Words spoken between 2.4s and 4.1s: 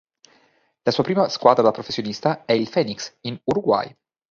è il Fénix, in Uruguay.